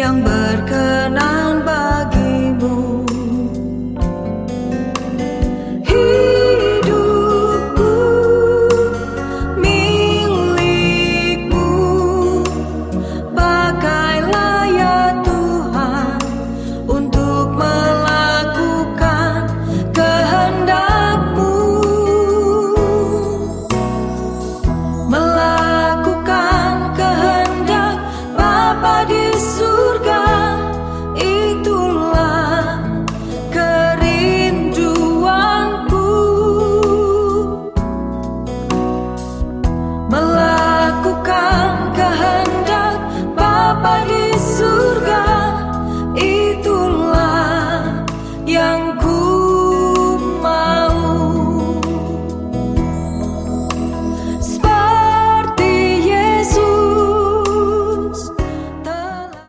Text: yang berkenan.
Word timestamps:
yang 0.00 0.24
berkenan. 0.24 1.39